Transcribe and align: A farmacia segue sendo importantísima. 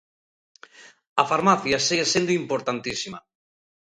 A 1.21 1.23
farmacia 1.31 1.83
segue 1.87 2.11
sendo 2.13 2.31
importantísima. 2.41 3.19